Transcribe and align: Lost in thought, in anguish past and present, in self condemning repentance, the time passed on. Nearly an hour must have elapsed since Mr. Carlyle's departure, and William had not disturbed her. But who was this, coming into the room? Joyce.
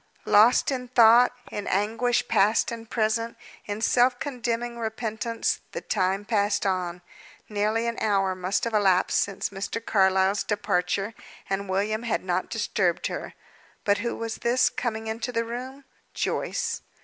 Lost 0.25 0.71
in 0.71 0.87
thought, 0.87 1.31
in 1.51 1.67
anguish 1.67 2.27
past 2.27 2.71
and 2.71 2.89
present, 2.89 3.37
in 3.67 3.81
self 3.81 4.17
condemning 4.17 4.79
repentance, 4.79 5.61
the 5.73 5.81
time 5.81 6.25
passed 6.25 6.65
on. 6.65 7.03
Nearly 7.47 7.85
an 7.85 7.99
hour 8.01 8.33
must 8.33 8.63
have 8.63 8.73
elapsed 8.73 9.19
since 9.19 9.49
Mr. 9.49 9.79
Carlyle's 9.79 10.43
departure, 10.43 11.13
and 11.47 11.69
William 11.69 12.01
had 12.01 12.23
not 12.23 12.49
disturbed 12.49 13.05
her. 13.13 13.35
But 13.83 13.99
who 13.99 14.15
was 14.15 14.37
this, 14.37 14.71
coming 14.71 15.05
into 15.05 15.31
the 15.31 15.45
room? 15.45 15.85
Joyce. 16.15 16.81